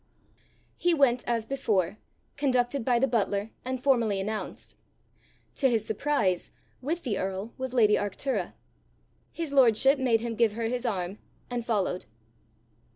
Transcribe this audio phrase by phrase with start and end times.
[0.77, 1.99] He went as before,
[2.35, 4.75] conducted by the butler, and formally announced.
[5.57, 6.49] To his surprise,
[6.81, 8.53] with the earl was lady Arctura.
[9.31, 11.19] His lordship made him give her his arm,
[11.51, 12.05] and followed.